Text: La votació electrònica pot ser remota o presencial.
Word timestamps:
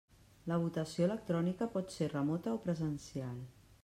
La 0.51 0.55
votació 0.63 1.03
electrònica 1.07 1.67
pot 1.75 1.93
ser 1.97 2.07
remota 2.15 2.55
o 2.57 2.63
presencial. 2.65 3.37